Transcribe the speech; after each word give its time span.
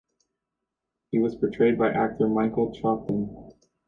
He 1.11 1.19
was 1.19 1.35
portrayed 1.35 1.77
by 1.77 1.91
actor 1.91 2.27
Michael 2.27 2.73
Troughton. 2.73 3.51